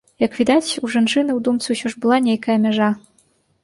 Як 0.21 0.37
відаць, 0.39 0.77
у 0.85 0.89
жанчыны 0.95 1.31
ў 1.35 1.39
думцы 1.51 1.69
ўсё 1.79 1.87
ж 1.95 2.05
была 2.07 2.17
нейкая 2.33 2.61
мяжа. 2.69 2.93